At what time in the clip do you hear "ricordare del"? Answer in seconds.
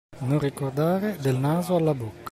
0.39-1.35